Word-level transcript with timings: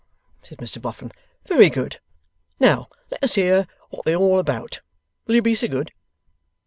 said 0.41 0.57
Mr 0.57 0.81
Boffin. 0.81 1.11
'Very 1.45 1.69
good! 1.69 1.99
Now 2.59 2.89
let 3.11 3.23
us 3.23 3.35
hear 3.35 3.67
what 3.91 4.03
they're 4.03 4.15
all 4.15 4.39
about; 4.39 4.81
will 5.27 5.35
you 5.35 5.43
be 5.43 5.53
so 5.53 5.67
good? 5.67 5.91